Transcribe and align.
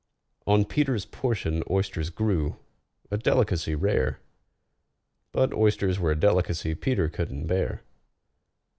On 0.47 0.65
PETER'S 0.65 1.05
portion 1.05 1.61
oysters 1.69 2.09
grew—a 2.09 3.19
delicacy 3.19 3.75
rare, 3.75 4.19
But 5.31 5.53
oysters 5.53 5.99
were 5.99 6.09
a 6.09 6.19
delicacy 6.19 6.73
PETER 6.73 7.07
couldn't 7.07 7.45
bear. 7.45 7.83